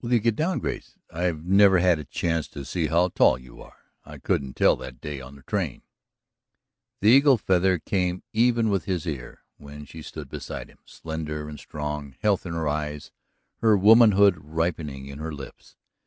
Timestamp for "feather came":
7.36-8.22